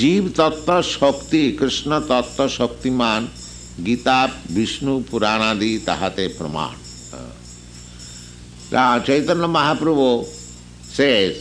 জীব 0.00 0.24
তত্ত্ব 0.38 0.68
শক্তি 0.98 1.42
কৃষ্ণ 1.60 1.90
তত্ত্ব 2.10 2.40
শক্তিমান 2.58 3.20
গীতা 3.86 4.20
বিষ্ণু 4.54 4.94
পুরাণাদি 5.10 5.72
তাহাতে 5.88 6.24
প্রমাণ 6.38 6.74
Now 8.70 8.98
Chaitanya 9.00 9.48
Mahaprabhu 9.48 10.24
says 10.96 11.34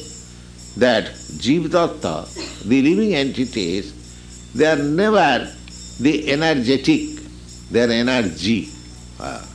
that 0.77 1.05
Jiva 1.43 1.67
Tattva, 1.67 2.15
the 2.63 2.81
living 2.81 3.15
entities, 3.15 3.85
they 4.55 4.65
are 4.65 4.77
never 4.77 5.45
the 5.99 6.31
energetic, 6.31 7.01
they 7.69 7.83
are 7.83 7.91
energy. 7.91 8.69
Uh, 9.19 9.45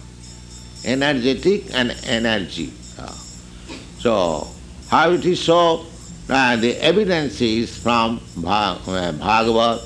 energetic 0.85 1.73
and 1.73 1.97
energy. 2.07 2.73
Uh, 2.99 3.07
so, 3.99 4.47
how 4.90 5.12
it 5.12 5.26
is 5.26 5.44
so? 5.44 5.86
Uh, 6.30 6.56
the 6.58 6.76
evidence 6.84 7.40
is 7.42 7.78
from 7.78 8.20
Bhagavad, 8.36 9.82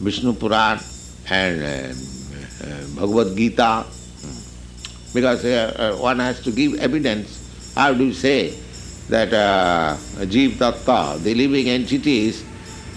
Vishnu 0.00 0.32
Puran, 0.32 0.80
and 1.28 1.62
uh, 1.62 3.00
Bhagavad 3.00 3.36
Gita. 3.36 3.84
Because 5.12 5.44
uh, 5.44 5.96
one 6.00 6.18
has 6.20 6.40
to 6.44 6.50
give 6.50 6.74
evidence. 6.80 7.74
How 7.74 7.92
do 7.92 8.04
you 8.04 8.14
say 8.14 8.54
that 9.08 9.32
uh, 9.32 9.96
Jeev 10.24 10.52
Tattva, 10.52 11.22
the 11.22 11.34
living 11.34 11.68
entities, 11.68 12.44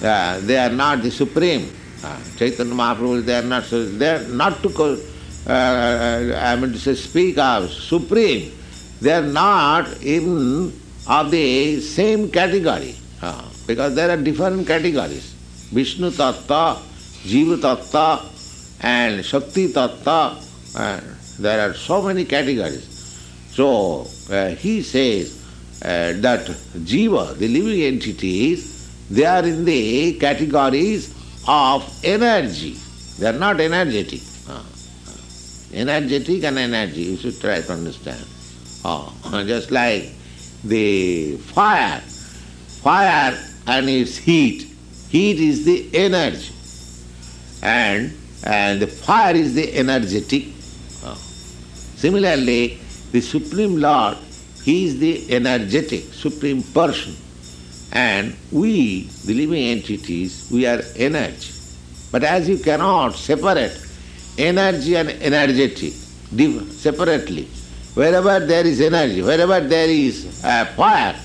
uh, 0.02 0.40
they 0.44 0.58
are 0.58 0.70
not 0.70 1.02
the 1.02 1.12
supreme. 1.12 1.70
Uh, 2.04 2.20
Chaitanya 2.38 2.74
Mahaprabhu, 2.74 3.26
they 3.26 3.38
are 3.38 3.42
not, 3.42 3.64
so 3.64 3.84
they 3.84 4.16
are 4.16 4.24
not 4.30 4.62
to, 4.64 4.70
uh, 5.48 6.40
I 6.40 6.56
mean 6.56 6.72
to 6.72 6.80
say, 6.80 6.96
speak 6.96 7.38
of 7.38 7.70
supreme. 7.70 8.52
They 9.02 9.12
are 9.12 9.22
not 9.22 10.02
even 10.02 10.72
of 11.08 11.32
the 11.32 11.80
same 11.82 12.30
category. 12.32 12.96
Uh, 13.22 13.44
because 13.68 13.96
there 13.96 14.10
are 14.10 14.18
different 14.18 14.68
categories. 14.68 15.34
Vishnu 15.72 16.12
Tattva, 16.12 16.78
Jiva 17.24 17.58
Tattva, 17.58 18.84
and 18.84 19.26
Shakti 19.26 19.70
Tattva. 19.70 20.42
There 21.40 21.70
are 21.70 21.74
so 21.74 22.02
many 22.02 22.26
categories. 22.26 22.86
So 23.52 24.06
uh, 24.30 24.50
he 24.50 24.82
says 24.82 25.44
uh, 25.82 26.14
that 26.22 26.46
Jiva, 26.86 27.38
the 27.38 27.48
living 27.48 27.82
entities, 27.82 29.08
they 29.10 29.26
are 29.26 29.44
in 29.44 29.66
the 29.66 30.14
categories 30.20 31.14
of 31.48 31.88
energy. 32.04 32.76
They 33.20 33.28
are 33.28 33.40
not 33.40 33.60
energetic. 33.60 34.22
Uh, 34.50 34.64
energetic 35.74 36.44
and 36.44 36.58
energy, 36.58 37.02
you 37.02 37.18
should 37.18 37.40
try 37.40 37.62
to 37.62 37.74
understand. 37.74 38.24
Just 39.48 39.72
like 39.72 40.15
the 40.68 41.38
fire, 41.38 42.00
fire 42.82 43.38
and 43.68 43.90
its 43.90 44.18
heat. 44.18 44.64
Heat 45.10 45.40
is 45.40 45.66
the 45.66 45.90
energy, 45.94 46.54
and 47.64 48.14
and 48.46 48.82
the 48.82 48.88
fire 48.88 49.36
is 49.36 49.56
the 49.56 49.76
energetic. 49.78 50.48
Oh. 51.04 51.16
Similarly, 51.16 52.80
the 53.12 53.22
Supreme 53.22 53.78
Lord, 53.80 54.18
He 54.64 54.86
is 54.86 55.00
the 55.00 55.34
energetic, 55.34 56.02
Supreme 56.14 56.62
Person. 56.62 57.16
And 57.94 58.36
we, 58.52 59.04
the 59.26 59.34
living 59.34 59.64
entities, 59.64 60.50
we 60.52 60.66
are 60.66 60.82
energy. 60.98 61.54
But 62.12 62.24
as 62.24 62.50
you 62.50 62.58
cannot 62.58 63.16
separate 63.16 63.78
energy 64.38 64.96
and 64.96 65.10
energetic 65.10 65.94
separately, 65.94 67.48
wherever 67.96 68.40
there 68.46 68.66
is 68.66 68.80
energy, 68.82 69.22
wherever 69.22 69.60
there 69.60 69.90
is 69.90 70.44
uh, 70.44 70.66
fire, 70.76 71.16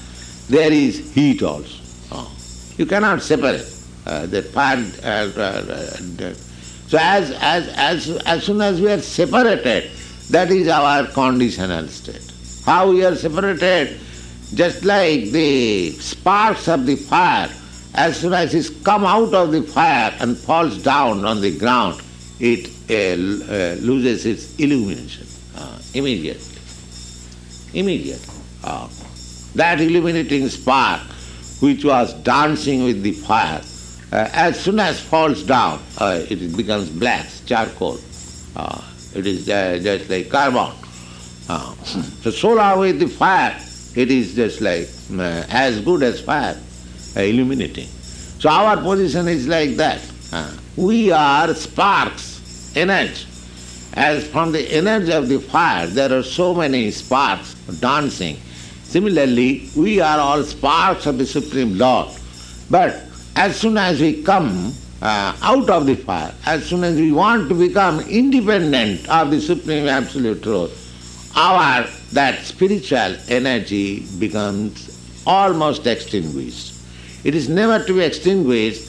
there 0.49 0.73
is 0.73 1.13
heat 1.13 1.43
also. 1.43 1.77
Oh. 2.13 2.33
You 2.77 2.87
cannot 2.87 3.23
separate 3.23 3.67
uh, 4.07 4.27
the 4.27 4.43
fire. 4.43 4.79
Uh, 5.03 5.31
uh, 5.39 6.35
so 6.89 6.99
as, 7.01 7.31
as, 7.41 7.69
as, 7.77 8.17
as 8.25 8.45
soon 8.45 8.61
as 8.61 8.81
we 8.81 8.91
are 8.91 9.01
separated, 9.01 9.91
that 10.31 10.51
is 10.51 10.69
our 10.69 11.07
conditional 11.07 11.87
state. 11.89 12.33
How 12.65 12.91
we 12.91 13.05
are 13.05 13.15
separated? 13.15 13.99
Just 14.55 14.85
like 14.85 15.31
the 15.31 15.91
sparks 15.93 16.67
of 16.69 16.87
the 16.87 16.97
fire, 16.97 17.49
as 17.95 18.19
soon 18.19 18.33
as 18.33 18.55
it 18.55 18.85
come 18.85 19.05
out 19.05 19.33
of 19.35 19.53
the 19.53 19.63
fire 19.63 20.13
and 20.21 20.37
falls 20.37 20.83
down 20.83 21.25
on 21.25 21.41
the 21.41 21.57
ground, 21.57 22.01
it 22.41 22.69
uh, 22.91 22.95
uh, 23.53 23.75
loses 23.81 24.27
its 24.27 24.57
illumination 24.59 25.27
uh, 25.57 25.79
immediately. 25.95 26.50
Immediately. 27.75 28.35
that 29.55 29.81
illuminating 29.81 30.49
spark, 30.49 31.01
which 31.61 31.85
was 31.85 32.15
dancing 32.23 32.85
with 32.85 33.03
the 33.03 33.13
fire, 33.13 33.61
as 34.13 34.59
soon 34.61 34.81
as 34.81 35.01
falls 35.01 35.43
down, 35.43 35.81
it 36.01 36.57
becomes 36.57 36.89
black, 36.91 37.27
charcoal. 37.47 37.99
it 39.15 39.27
is 39.27 39.47
just 39.47 40.11
like 40.11 40.29
carbon. 40.29 40.73
so 42.23 42.31
solar 42.31 42.79
with 42.79 43.01
the 43.01 43.09
fire, 43.09 43.57
it 43.97 44.11
is 44.11 44.35
just 44.35 44.61
like 44.61 44.89
uh, 45.19 45.45
as 45.51 45.81
good 45.81 46.03
as 46.03 46.21
fire, 46.21 46.57
uh, 47.17 47.21
illuminating. 47.21 47.87
So 47.87 48.49
our 48.49 48.77
position 48.77 49.27
is 49.29 49.49
like 49.49 49.71
that. 49.71 50.01
Uh, 50.33 50.57
we 50.77 51.11
are 51.11 51.53
sparks, 51.55 52.77
energy. 52.77 53.27
As 53.95 54.27
from 54.27 54.53
the 54.53 54.63
energy 54.73 55.13
of 55.13 55.29
the 55.29 55.41
fire, 55.41 55.87
there 55.87 56.13
are 56.17 56.23
so 56.23 56.55
many 56.55 56.91
sparks 56.91 57.55
dancing. 57.81 58.37
Similarly, 58.85 59.69
we 59.77 60.01
are 60.01 60.19
all 60.19 60.43
sparks 60.45 61.07
of 61.07 61.19
the 61.19 61.27
Supreme 61.27 61.77
Lord. 61.77 62.09
But 62.71 63.05
as 63.37 63.57
soon 63.57 63.77
as 63.79 64.01
we 64.01 64.23
come 64.23 64.73
uh, 65.03 65.37
out 65.43 65.69
of 65.71 65.87
the 65.87 65.97
fire, 65.97 66.35
as 66.47 66.67
soon 66.67 66.85
as 66.85 66.97
we 66.97 67.11
want 67.13 67.49
to 67.49 67.55
become 67.55 68.01
independent 68.01 69.09
of 69.09 69.31
the 69.31 69.41
Supreme 69.41 69.89
Absolute 69.89 70.43
Truth, 70.43 70.77
our 71.37 71.87
that 72.13 72.41
spiritual 72.45 73.17
energy 73.29 74.05
becomes 74.19 75.23
almost 75.27 75.87
extinguished. 75.87 76.75
It 77.25 77.35
is 77.35 77.49
never 77.49 77.85
to 77.85 77.95
be 77.95 78.03
extinguished, 78.03 78.83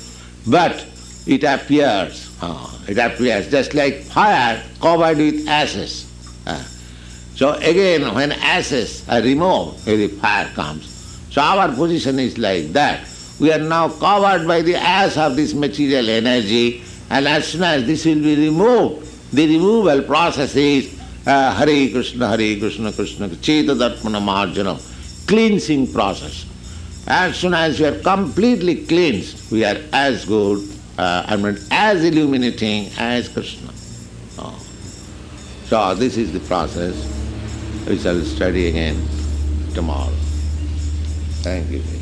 but 0.47 0.85
it 1.27 1.43
appears 1.43 2.30
Oh, 2.43 2.83
it 2.87 2.97
appears 2.97 3.49
just 3.51 3.73
like 3.73 4.01
fire 4.01 4.61
covered 4.79 5.17
with 5.17 5.47
ashes. 5.47 6.07
Uh, 6.47 6.63
so 7.35 7.53
again, 7.53 8.13
when 8.15 8.31
ashes 8.31 9.07
are 9.07 9.21
removed, 9.21 9.85
the 9.85 10.07
fire 10.07 10.49
comes. 10.55 10.85
So 11.31 11.41
our 11.41 11.69
position 11.69 12.19
is 12.19 12.37
like 12.37 12.73
that. 12.73 13.07
We 13.39 13.51
are 13.51 13.59
now 13.59 13.89
covered 13.89 14.47
by 14.47 14.61
the 14.61 14.75
ash 14.75 15.17
of 15.17 15.35
this 15.35 15.53
material 15.53 16.09
energy, 16.09 16.83
and 17.09 17.27
as 17.27 17.47
soon 17.47 17.63
as 17.63 17.85
this 17.85 18.05
will 18.05 18.21
be 18.21 18.35
removed, 18.35 19.33
the 19.33 19.47
removal 19.47 20.01
process 20.03 20.55
is 20.55 20.99
uh, 21.25 21.53
Hare 21.55 21.89
Krishna, 21.89 22.27
Hare 22.27 22.59
Krishna, 22.59 22.91
Krishna, 22.91 23.29
Chetadatmana 23.29 24.21
Marjana, 24.21 25.27
cleansing 25.27 25.91
process. 25.93 26.45
As 27.07 27.37
soon 27.37 27.53
as 27.53 27.79
we 27.79 27.85
are 27.85 27.99
completely 27.99 28.85
cleansed, 28.85 29.51
we 29.51 29.63
are 29.63 29.77
as 29.93 30.25
good, 30.25 30.59
uh, 31.01 31.25
I 31.27 31.35
mean, 31.35 31.57
as 31.71 32.03
illuminating 32.03 32.91
as 32.99 33.27
Krishna. 33.27 33.73
Oh. 34.37 34.55
So 35.65 35.95
this 35.95 36.15
is 36.15 36.31
the 36.31 36.39
process. 36.41 36.95
We 37.87 37.97
shall 37.97 38.21
study 38.21 38.67
again 38.67 38.95
tomorrow. 39.73 40.13
Thank 41.41 41.71
you. 41.71 42.00